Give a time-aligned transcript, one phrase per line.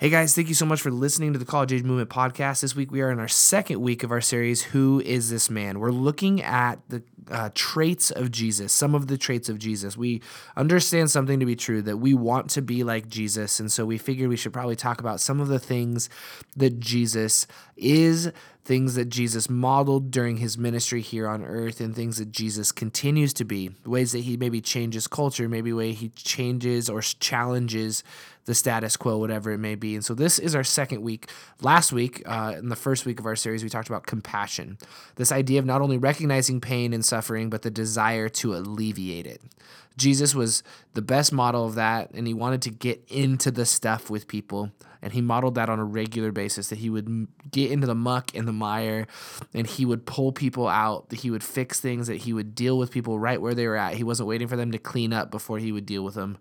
[0.00, 2.62] Hey guys, thank you so much for listening to the College Age Movement podcast.
[2.62, 5.78] This week we are in our second week of our series, Who is This Man?
[5.78, 9.98] We're looking at the uh, traits of Jesus, some of the traits of Jesus.
[9.98, 10.22] We
[10.56, 13.60] understand something to be true that we want to be like Jesus.
[13.60, 16.08] And so we figured we should probably talk about some of the things
[16.56, 17.46] that Jesus
[17.76, 18.32] is,
[18.64, 23.34] things that Jesus modeled during his ministry here on earth, and things that Jesus continues
[23.34, 28.02] to be, ways that he maybe changes culture, maybe way he changes or challenges
[28.50, 29.94] the status quo, whatever it may be.
[29.94, 31.30] And so this is our second week.
[31.62, 34.76] Last week, uh, in the first week of our series, we talked about compassion.
[35.14, 39.40] This idea of not only recognizing pain and suffering, but the desire to alleviate it.
[40.00, 40.62] Jesus was
[40.94, 44.72] the best model of that, and he wanted to get into the stuff with people.
[45.02, 48.34] And he modeled that on a regular basis that he would get into the muck
[48.34, 49.06] and the mire,
[49.54, 52.78] and he would pull people out, that he would fix things, that he would deal
[52.78, 53.94] with people right where they were at.
[53.94, 56.38] He wasn't waiting for them to clean up before he would deal with them.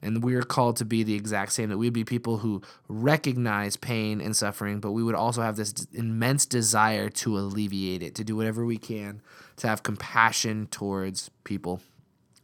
[0.00, 3.76] And we are called to be the exact same that we'd be people who recognize
[3.76, 8.24] pain and suffering, but we would also have this immense desire to alleviate it, to
[8.24, 9.20] do whatever we can
[9.56, 11.80] to have compassion towards people.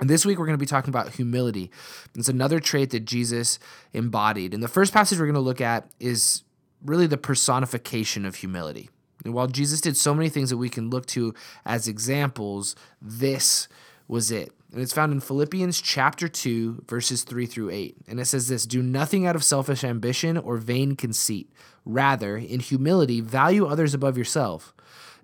[0.01, 1.71] And this week we're going to be talking about humility.
[2.15, 3.59] It's another trait that Jesus
[3.93, 4.55] embodied.
[4.55, 6.43] And the first passage we're going to look at is
[6.85, 8.91] really the personification of humility.
[9.25, 11.35] And while Jesus did so many things that we can look to
[11.67, 13.69] as examples, this
[14.07, 14.53] was it.
[14.73, 17.97] And it's found in Philippians chapter 2, verses 3 through 8.
[18.07, 21.51] And it says this Do nothing out of selfish ambition or vain conceit.
[21.85, 24.75] Rather, in humility, value others above yourself,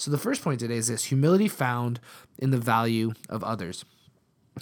[0.00, 2.00] So, the first point today is this humility found
[2.38, 3.84] in the value of others.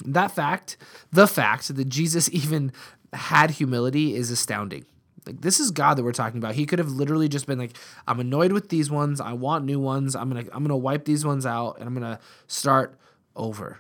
[0.05, 0.77] That fact,
[1.13, 2.73] the fact that Jesus even
[3.13, 4.85] had humility is astounding.
[5.27, 6.57] Like this is God that we're talking about.
[6.57, 7.77] He could have literally just been like,
[8.09, 9.21] I'm annoyed with these ones.
[9.21, 10.17] I want new ones.
[10.17, 12.99] I'm to I'm to wipe these ones out and I'm to start
[13.37, 13.79] over.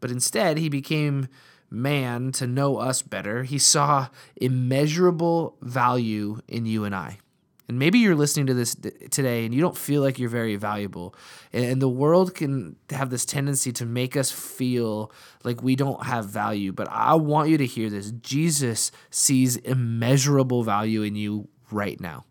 [0.00, 1.28] But instead, he became
[1.70, 3.44] man to know us better.
[3.44, 7.16] He saw immeasurable value in you and I.
[7.68, 8.74] And maybe you're listening to this
[9.10, 11.14] today and you don't feel like you're very valuable.
[11.52, 15.12] And the world can have this tendency to make us feel
[15.44, 16.72] like we don't have value.
[16.72, 22.24] But I want you to hear this Jesus sees immeasurable value in you right now.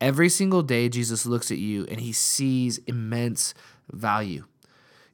[0.00, 3.54] Every single day, Jesus looks at you and he sees immense
[3.90, 4.44] value.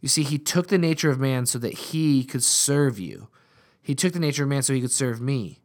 [0.01, 3.29] You see, he took the nature of man so that he could serve you.
[3.83, 5.59] He took the nature of man so he could serve me.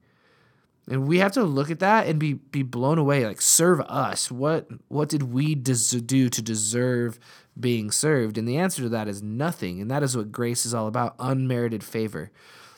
[0.88, 3.25] And we have to look at that and be be blown away.
[3.25, 4.29] Like serve us.
[4.29, 7.19] What what did we des- do to deserve
[7.59, 8.38] being served?
[8.38, 9.81] And the answer to that is nothing.
[9.81, 12.31] And that is what grace is all about: unmerited favor.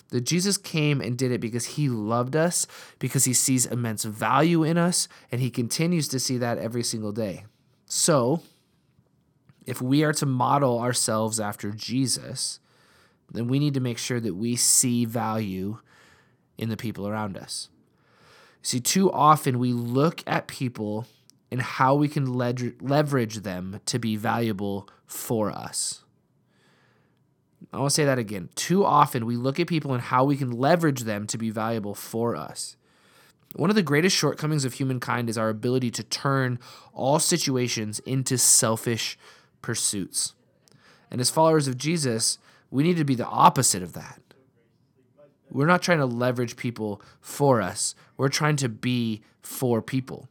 [0.09, 2.65] That Jesus came and did it because he loved us,
[2.97, 7.11] because he sees immense value in us, and he continues to see that every single
[7.11, 7.43] day.
[7.87, 8.41] So,
[9.65, 12.61] if we are to model ourselves after Jesus,
[13.33, 15.79] then we need to make sure that we see value
[16.57, 17.67] in the people around us.
[18.67, 21.05] See, too often we look at people
[21.49, 26.03] and how we can leverage them to be valuable for us.
[27.71, 28.49] I want to say that again.
[28.55, 31.95] Too often we look at people and how we can leverage them to be valuable
[31.95, 32.75] for us.
[33.55, 36.59] One of the greatest shortcomings of humankind is our ability to turn
[36.93, 39.17] all situations into selfish
[39.61, 40.33] pursuits.
[41.09, 42.37] And as followers of Jesus,
[42.69, 44.19] we need to be the opposite of that.
[45.49, 47.95] We're not trying to leverage people for us.
[48.17, 50.27] We're trying to be for people.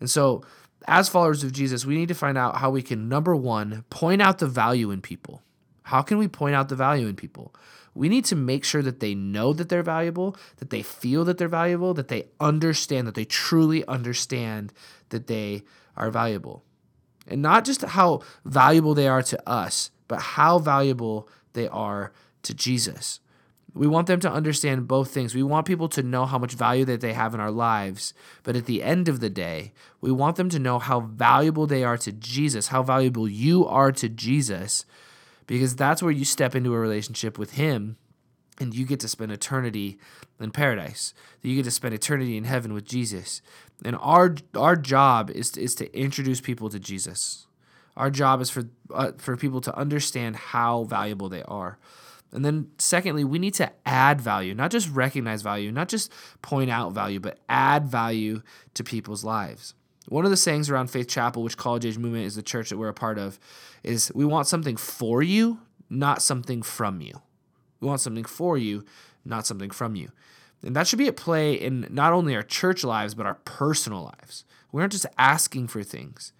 [0.00, 0.44] And so,
[0.86, 4.22] as followers of Jesus, we need to find out how we can, number one, point
[4.22, 5.42] out the value in people.
[5.84, 7.54] How can we point out the value in people?
[7.94, 11.38] We need to make sure that they know that they're valuable, that they feel that
[11.38, 14.72] they're valuable, that they understand, that they truly understand
[15.08, 15.62] that they
[15.96, 16.62] are valuable.
[17.26, 22.12] And not just how valuable they are to us, but how valuable they are
[22.42, 23.20] to Jesus.
[23.76, 25.34] We want them to understand both things.
[25.34, 28.14] We want people to know how much value that they have in our lives.
[28.42, 31.84] But at the end of the day, we want them to know how valuable they
[31.84, 34.86] are to Jesus, how valuable you are to Jesus,
[35.46, 37.98] because that's where you step into a relationship with Him
[38.58, 39.98] and you get to spend eternity
[40.40, 41.12] in paradise.
[41.42, 43.42] You get to spend eternity in heaven with Jesus.
[43.84, 47.46] And our our job is to, is to introduce people to Jesus.
[47.96, 48.64] Our job is for
[48.94, 51.78] uh, for people to understand how valuable they are.
[52.32, 56.12] And then, secondly, we need to add value, not just recognize value, not just
[56.42, 58.42] point out value, but add value
[58.74, 59.74] to people's lives.
[60.08, 62.78] One of the sayings around Faith Chapel, which College Age Movement is the church that
[62.78, 63.38] we're a part of,
[63.82, 67.20] is we want something for you, not something from you.
[67.80, 68.84] We want something for you,
[69.24, 70.10] not something from you.
[70.62, 74.02] And that should be at play in not only our church lives, but our personal
[74.02, 74.44] lives.
[74.72, 76.32] We aren't just asking for things.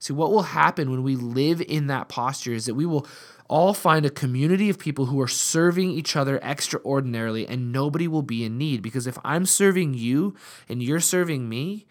[0.00, 3.06] See, what will happen when we live in that posture is that we will
[3.50, 8.22] all find a community of people who are serving each other extraordinarily, and nobody will
[8.22, 8.80] be in need.
[8.80, 10.34] Because if I'm serving you
[10.68, 11.86] and you're serving me,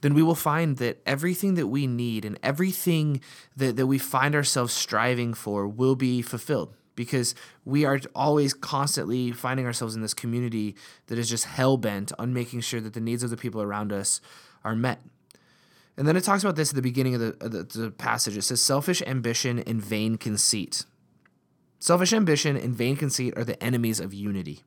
[0.00, 3.20] then we will find that everything that we need and everything
[3.56, 7.34] that, that we find ourselves striving for will be fulfilled because
[7.64, 10.76] we are always constantly finding ourselves in this community
[11.06, 13.92] that is just hell bent on making sure that the needs of the people around
[13.92, 14.20] us
[14.62, 15.00] are met.
[15.96, 18.36] And then it talks about this at the beginning of the, of the, the passage.
[18.36, 20.84] It says, selfish ambition and vain conceit.
[21.78, 24.64] Selfish ambition and vain conceit are the enemies of unity.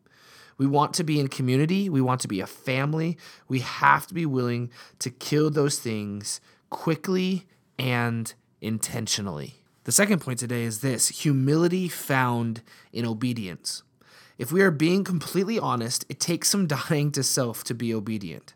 [0.57, 1.89] We want to be in community.
[1.89, 3.17] We want to be a family.
[3.47, 6.39] We have to be willing to kill those things
[6.69, 7.45] quickly
[7.77, 9.55] and intentionally.
[9.83, 13.83] The second point today is this humility found in obedience.
[14.37, 18.53] If we are being completely honest, it takes some dying to self to be obedient.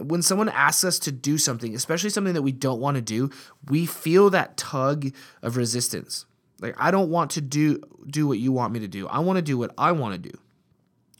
[0.00, 3.30] When someone asks us to do something, especially something that we don't want to do,
[3.68, 5.12] we feel that tug
[5.42, 6.26] of resistance.
[6.60, 9.08] Like I don't want to do do what you want me to do.
[9.08, 10.38] I want to do what I want to do.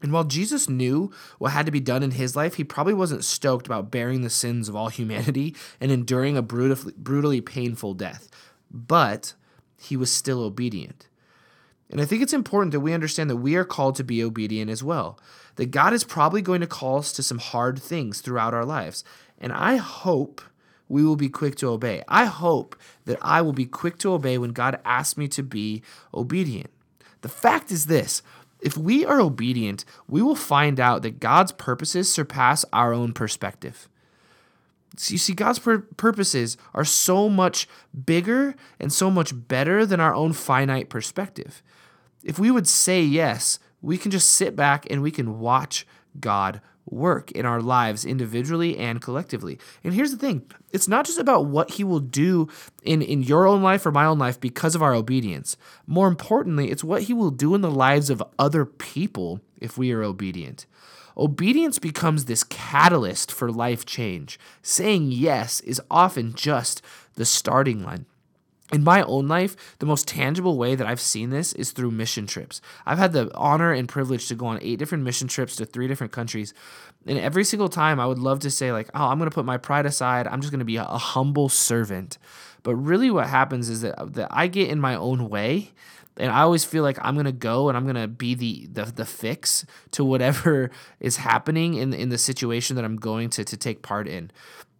[0.03, 3.23] And while Jesus knew what had to be done in his life, he probably wasn't
[3.23, 8.31] stoked about bearing the sins of all humanity and enduring a brutally, brutally painful death
[8.71, 9.35] but
[9.79, 11.09] he was still obedient.
[11.91, 14.71] And I think it's important that we understand that we are called to be obedient
[14.71, 15.19] as well.
[15.57, 19.03] That God is probably going to call us to some hard things throughout our lives.
[19.39, 20.41] And I hope
[20.89, 22.03] we will be quick to obey.
[22.09, 25.83] I hope that I will be quick to obey when God asks me to be
[26.15, 26.71] obedient.
[27.23, 28.23] The fact is this
[28.61, 33.89] if we are obedient, we will find out that God's purposes surpass our own perspective.
[35.09, 37.69] You see, God's pur- purposes are so much
[38.07, 41.63] bigger and so much better than our own finite perspective.
[42.25, 45.87] If we would say yes, we can just sit back and we can watch
[46.19, 49.59] God work in our lives individually and collectively.
[49.85, 50.43] And here's the thing
[50.73, 52.49] it's not just about what He will do
[52.83, 55.57] in, in your own life or my own life because of our obedience.
[55.87, 59.93] More importantly, it's what He will do in the lives of other people if we
[59.93, 60.67] are obedient.
[61.20, 64.40] Obedience becomes this catalyst for life change.
[64.62, 66.81] Saying yes is often just
[67.17, 68.06] the starting line.
[68.72, 72.26] In my own life, the most tangible way that I've seen this is through mission
[72.26, 72.62] trips.
[72.87, 75.88] I've had the honor and privilege to go on eight different mission trips to three
[75.88, 76.55] different countries.
[77.05, 79.44] And every single time, I would love to say, like, oh, I'm going to put
[79.44, 80.26] my pride aside.
[80.26, 82.17] I'm just going to be a, humble servant.
[82.62, 85.73] But really, what happens is that, that I get in my own way
[86.17, 89.07] and I always feel like I'm gonna go and I'm gonna be the the, the
[89.07, 90.71] fix to whatever
[91.01, 94.31] is happening in in the situation that I'm going to to take part in.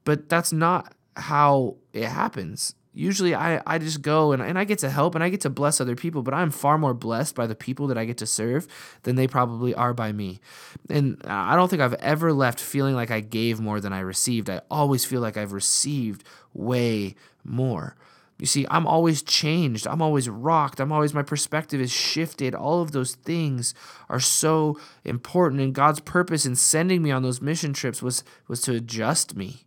[0.05, 2.75] But that's not how it happens.
[2.93, 5.51] Usually I, I just go and, and I get to help and I get to
[5.51, 8.27] bless other people, but I'm far more blessed by the people that I get to
[8.27, 8.67] serve
[9.05, 10.41] than they probably are by me.
[10.89, 14.51] And I don't think I've ever left feeling like I gave more than I received.
[14.51, 17.15] I always feel like I've received way
[17.45, 17.95] more.
[18.41, 19.87] You see, I'm always changed.
[19.87, 20.81] I'm always rocked.
[20.81, 22.55] I'm always, my perspective is shifted.
[22.55, 23.75] All of those things
[24.09, 25.61] are so important.
[25.61, 29.67] And God's purpose in sending me on those mission trips was, was to adjust me,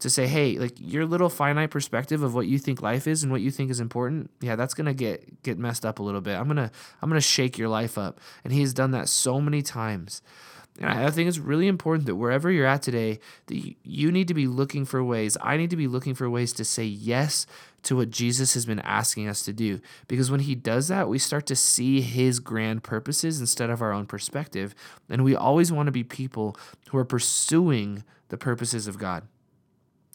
[0.00, 3.30] to say, hey, like your little finite perspective of what you think life is and
[3.30, 6.36] what you think is important, yeah, that's gonna get get messed up a little bit.
[6.36, 6.70] I'm gonna
[7.00, 8.20] I'm gonna shake your life up.
[8.44, 10.22] And He has done that so many times.
[10.78, 14.34] And I think it's really important that wherever you're at today, that you need to
[14.34, 15.36] be looking for ways.
[15.42, 17.46] I need to be looking for ways to say yes
[17.82, 19.80] to what Jesus has been asking us to do.
[20.08, 23.92] Because when he does that, we start to see his grand purposes instead of our
[23.92, 24.74] own perspective.
[25.10, 26.56] And we always want to be people
[26.90, 29.24] who are pursuing the purposes of God.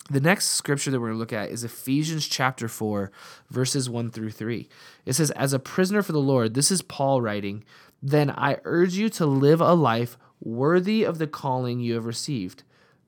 [0.09, 3.12] The next scripture that we're going to look at is Ephesians chapter 4,
[3.50, 4.69] verses 1 through 3.
[5.05, 7.63] It says, As a prisoner for the Lord, this is Paul writing,
[8.03, 12.62] then I urge you to live a life worthy of the calling you have received.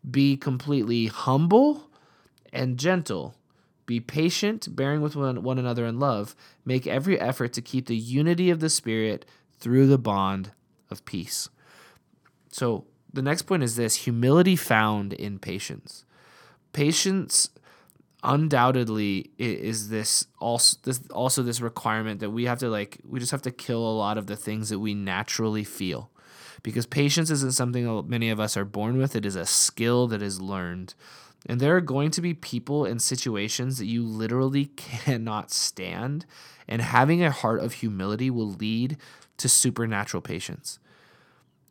[0.10, 1.90] Be completely humble
[2.52, 3.36] and gentle
[3.88, 6.36] be patient, bearing with one, one another in love.
[6.66, 9.26] Make every effort to keep the unity of the Spirit
[9.60, 10.52] through the bond
[10.92, 11.50] of peace.
[12.52, 16.04] So, the next point is this humility found in patience.
[16.78, 17.50] Patience
[18.24, 23.32] undoubtedly is this also this also this requirement that we have to like we just
[23.32, 26.10] have to kill a lot of the things that we naturally feel
[26.64, 30.22] because patience isn't something many of us are born with it is a skill that
[30.22, 30.96] is learned
[31.48, 36.26] and there are going to be people and situations that you literally cannot stand.
[36.68, 38.98] And having a heart of humility will lead
[39.38, 40.80] to supernatural patience.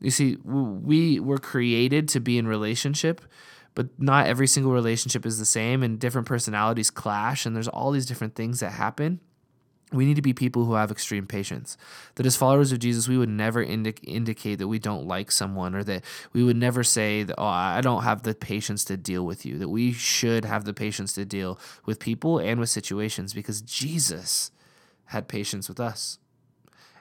[0.00, 3.22] You see, we were created to be in relationship,
[3.76, 7.92] but not every single relationship is the same, and different personalities clash, and there's all
[7.92, 9.20] these different things that happen
[9.92, 11.76] we need to be people who have extreme patience.
[12.16, 15.76] That as followers of Jesus, we would never indi- indicate that we don't like someone
[15.76, 19.24] or that we would never say that, oh, I don't have the patience to deal
[19.24, 19.58] with you.
[19.58, 24.50] That we should have the patience to deal with people and with situations because Jesus
[25.06, 26.18] had patience with us.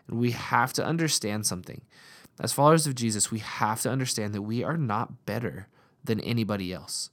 [0.08, 1.82] And we have to understand something.
[2.40, 5.70] As followers of Jesus, we have to understand that we are not better
[6.06, 7.10] than anybody else.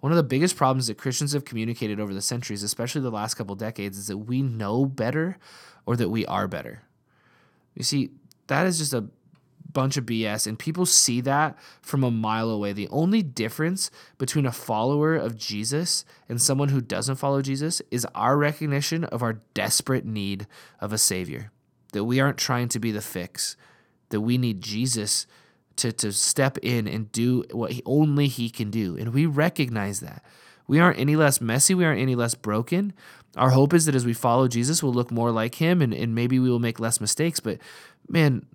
[0.00, 3.34] One of the biggest problems that Christians have communicated over the centuries, especially the last
[3.34, 5.38] couple decades, is that we know better
[5.86, 6.82] or that we are better.
[7.74, 8.10] You see,
[8.48, 9.06] that is just a
[9.72, 12.72] bunch of BS, and people see that from a mile away.
[12.72, 18.06] The only difference between a follower of Jesus and someone who doesn't follow Jesus is
[18.14, 20.46] our recognition of our desperate need
[20.80, 21.50] of a Savior.
[21.92, 23.56] That we aren't trying to be the fix,
[24.10, 25.26] that we need Jesus
[25.76, 28.96] to, to step in and do what he, only he can do.
[28.96, 30.24] And we recognize that.
[30.66, 31.74] We aren't any less messy.
[31.74, 32.92] We aren't any less broken.
[33.36, 36.14] Our hope is that as we follow Jesus, we'll look more like him and, and
[36.14, 37.40] maybe we will make less mistakes.
[37.40, 37.58] But
[38.08, 38.46] man,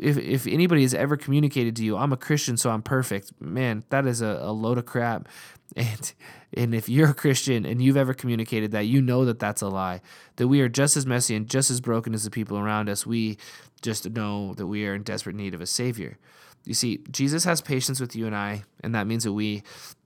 [0.00, 3.84] if, if anybody has ever communicated to you, I'm a Christian, so I'm perfect, man,
[3.90, 5.28] that is a, a load of crap.
[5.76, 6.12] And
[6.52, 9.68] and if you're a Christian and you've ever communicated that, you know that that's a
[9.68, 10.00] lie.
[10.34, 13.06] That we are just as messy and just as broken as the people around us.
[13.06, 13.38] We
[13.80, 16.18] just know that we are in desperate need of a Savior.
[16.64, 19.62] You see, Jesus has patience with you and I, and that means that we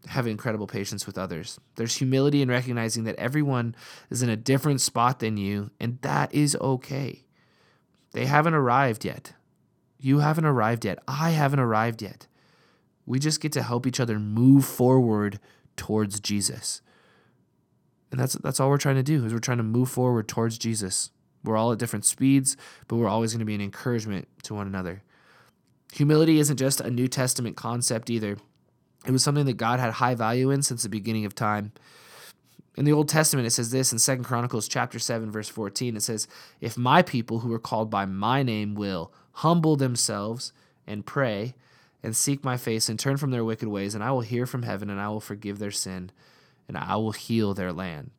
[0.08, 1.58] have incredible patience with others.
[1.76, 3.74] There's humility in recognizing that everyone
[4.10, 7.24] is in a different spot than you, and that is okay.
[8.12, 9.32] They haven't arrived yet.
[10.04, 10.98] You haven't arrived yet.
[11.08, 12.26] I haven't arrived yet.
[13.06, 15.40] We just get to help each other move forward
[15.76, 16.82] towards Jesus.
[18.10, 20.58] And that's that's all we're trying to do is we're trying to move forward towards
[20.58, 21.10] Jesus.
[21.42, 22.54] We're all at different speeds,
[22.86, 25.02] but we're always going to be an encouragement to one another.
[25.94, 28.36] Humility isn't just a New Testament concept either.
[29.06, 31.72] It was something that God had high value in since the beginning of time.
[32.76, 35.96] In the Old Testament, it says this in Second Chronicles chapter 7, verse 14.
[35.96, 36.28] It says,
[36.60, 40.52] If my people who are called by my name will humble themselves
[40.86, 41.54] and pray
[42.02, 44.62] and seek my face and turn from their wicked ways, and I will hear from
[44.62, 46.10] heaven and I will forgive their sin
[46.68, 48.10] and I will heal their land.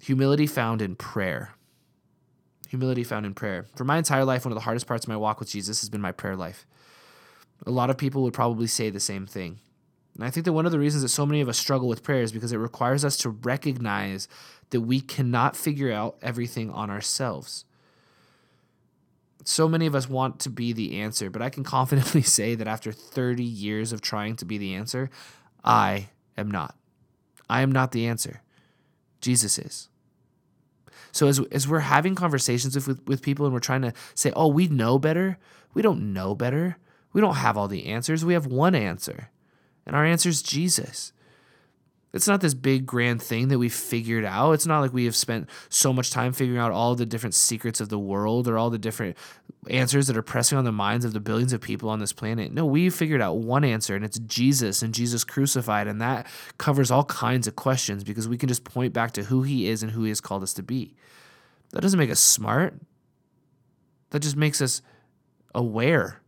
[0.00, 1.54] Humility found in prayer.
[2.68, 3.66] Humility found in prayer.
[3.74, 5.88] For my entire life, one of the hardest parts of my walk with Jesus has
[5.88, 6.66] been my prayer life.
[7.66, 9.58] A lot of people would probably say the same thing.
[10.14, 12.02] And I think that one of the reasons that so many of us struggle with
[12.02, 14.28] prayer is because it requires us to recognize
[14.70, 17.64] that we cannot figure out everything on ourselves.
[19.44, 22.66] So many of us want to be the answer, but I can confidently say that
[22.66, 25.10] after 30 years of trying to be the answer,
[25.64, 26.76] I am not.
[27.48, 28.42] I am not the answer.
[29.20, 29.88] Jesus is.
[31.12, 34.48] So as as we're having conversations with, with people and we're trying to say, "Oh,
[34.48, 35.38] we know better."
[35.74, 36.78] We don't know better.
[37.12, 38.24] We don't have all the answers.
[38.24, 39.30] We have one answer.
[39.86, 41.12] And our answer is Jesus.
[42.14, 44.52] It's not this big grand thing that we figured out.
[44.52, 47.80] It's not like we have spent so much time figuring out all the different secrets
[47.80, 49.16] of the world or all the different
[49.68, 52.50] answers that are pressing on the minds of the billions of people on this planet.
[52.50, 55.86] No, we figured out one answer and it's Jesus and Jesus crucified.
[55.86, 59.42] And that covers all kinds of questions because we can just point back to who
[59.42, 60.94] he is and who he has called us to be.
[61.72, 62.74] That doesn't make us smart.
[64.10, 64.80] That just makes us
[65.54, 66.22] aware.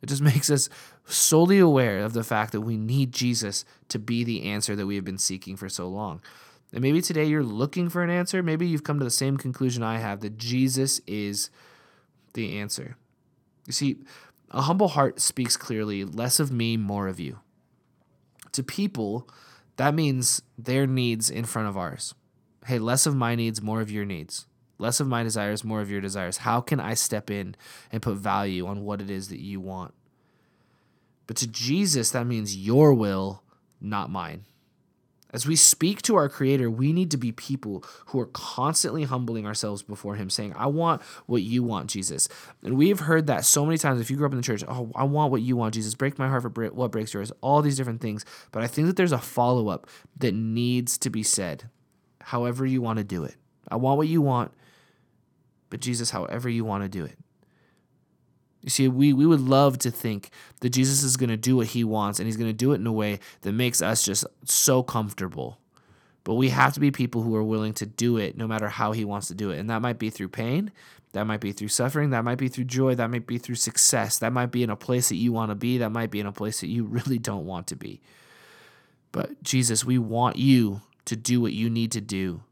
[0.00, 0.70] It just makes us
[1.06, 4.96] solely aware of the fact that we need Jesus to be the answer that we
[4.96, 6.20] have been seeking for so long.
[6.72, 8.42] And maybe today you're looking for an answer.
[8.42, 11.50] Maybe you've come to the same conclusion I have that Jesus is
[12.34, 12.96] the answer.
[13.66, 13.96] You see,
[14.50, 17.38] a humble heart speaks clearly less of me, more of you.
[18.52, 19.28] To people,
[19.76, 22.14] that means their needs in front of ours.
[22.66, 24.46] Hey, less of my needs, more of your needs.
[24.78, 26.38] Less of my desires, more of your desires.
[26.38, 27.54] How can I step in
[27.90, 29.94] and put value on what it is that you want?
[31.26, 33.42] But to Jesus, that means your will,
[33.80, 34.44] not mine.
[35.32, 39.44] As we speak to our Creator, we need to be people who are constantly humbling
[39.44, 42.28] ourselves before Him, saying, I want what you want, Jesus.
[42.62, 44.00] And we've heard that so many times.
[44.00, 45.94] If you grew up in the church, oh, I want what you want, Jesus.
[45.94, 48.24] Break my heart for what breaks yours, all these different things.
[48.52, 51.68] But I think that there's a follow up that needs to be said,
[52.22, 53.34] however you want to do it.
[53.68, 54.52] I want what you want,
[55.70, 57.18] but Jesus, however you want to do it.
[58.66, 61.68] You see, we, we would love to think that Jesus is going to do what
[61.68, 64.26] he wants and he's going to do it in a way that makes us just
[64.44, 65.60] so comfortable.
[66.24, 68.90] But we have to be people who are willing to do it no matter how
[68.90, 69.60] he wants to do it.
[69.60, 70.72] And that might be through pain,
[71.12, 74.18] that might be through suffering, that might be through joy, that might be through success,
[74.18, 76.26] that might be in a place that you want to be, that might be in
[76.26, 78.00] a place that you really don't want to be.
[79.12, 82.42] But Jesus, we want you to do what you need to do,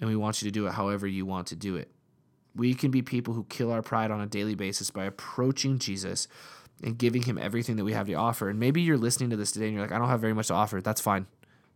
[0.00, 1.90] and we want you to do it however you want to do it.
[2.54, 6.26] We can be people who kill our pride on a daily basis by approaching Jesus
[6.82, 8.48] and giving him everything that we have to offer.
[8.48, 10.48] And maybe you're listening to this today and you're like, I don't have very much
[10.48, 10.80] to offer.
[10.80, 11.26] That's fine.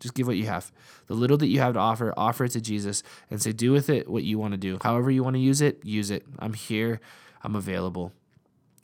[0.01, 0.73] Just give what you have.
[1.07, 3.89] The little that you have to offer, offer it to Jesus and say, do with
[3.89, 4.79] it what you want to do.
[4.83, 6.25] However you want to use it, use it.
[6.39, 7.01] I'm here.
[7.43, 8.13] I'm available.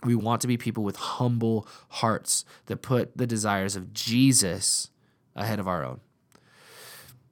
[0.04, 4.90] We want to be people with humble hearts that put the desires of Jesus
[5.35, 6.00] ahead of our own.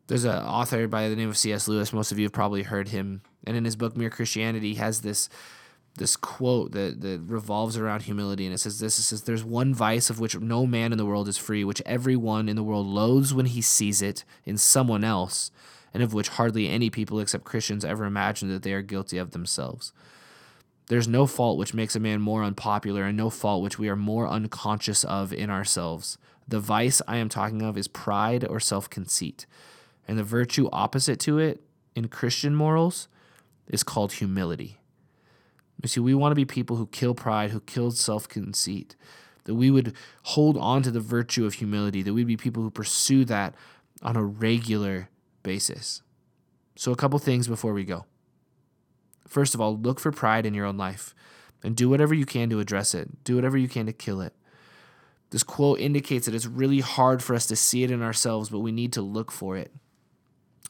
[0.06, 1.68] There's an author by the name of C.S.
[1.68, 1.92] Lewis.
[1.92, 3.22] Most of you have probably heard him.
[3.46, 5.28] And in his book, Mere Christianity, he has this
[5.98, 8.46] this quote that, that revolves around humility.
[8.46, 11.04] And it says this it says there's one vice of which no man in the
[11.04, 15.04] world is free which everyone in the world loathes when he sees it in someone
[15.04, 15.50] else
[15.92, 19.32] and of which hardly any people except christians ever imagine that they are guilty of
[19.32, 19.92] themselves.
[20.86, 23.96] There's no fault which makes a man more unpopular and no fault which we are
[23.96, 26.16] more unconscious of in ourselves.
[26.46, 29.46] The vice i am talking of is pride or self-conceit
[30.06, 31.60] and the virtue opposite to it
[31.94, 33.08] in christian morals
[33.68, 34.78] is called humility
[35.82, 38.96] you see, we want to be people who kill pride, who kill self conceit,
[39.44, 39.94] that we would
[40.24, 43.54] hold on to the virtue of humility, that we'd be people who pursue that
[44.02, 45.08] on a regular
[45.42, 46.02] basis.
[46.76, 48.06] So, a couple things before we go.
[49.26, 51.14] First of all, look for pride in your own life
[51.62, 54.34] and do whatever you can to address it, do whatever you can to kill it.
[55.30, 58.60] This quote indicates that it's really hard for us to see it in ourselves, but
[58.60, 59.70] we need to look for it.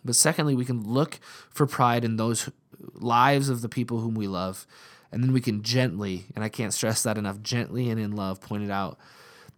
[0.04, 2.50] But secondly, we can look for pride in those
[2.94, 4.66] lives of the people whom we love
[5.10, 8.40] and then we can gently, and I can't stress that enough, gently and in love
[8.40, 8.98] point it out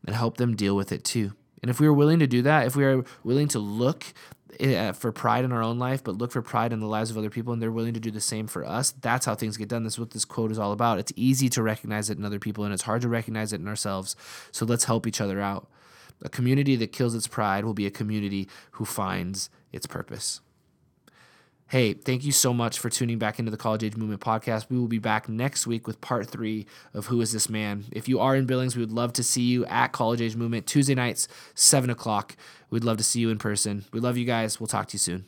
[0.06, 1.32] and help them deal with it too.
[1.62, 4.04] And if we are willing to do that, if we are willing to look
[4.58, 7.18] eh, for pride in our own life, but look for pride in the lives of
[7.18, 9.68] other people, and they're willing to do the same for us, that's how things get
[9.68, 9.82] done.
[9.82, 10.98] That's what this quote is all about.
[10.98, 13.68] It's easy to recognize it in other people, and it's hard to recognize it in
[13.68, 14.16] ourselves.
[14.52, 15.68] So let's help each other out.
[16.22, 20.40] A community that kills its pride will be a community who finds its purpose.
[21.70, 24.68] Hey, thank you so much for tuning back into the College Age Movement podcast.
[24.68, 27.84] We will be back next week with part three of Who is This Man?
[27.92, 30.66] If you are in Billings, we would love to see you at College Age Movement
[30.66, 32.36] Tuesday nights, 7 o'clock.
[32.70, 33.84] We'd love to see you in person.
[33.92, 34.58] We love you guys.
[34.58, 35.26] We'll talk to you soon.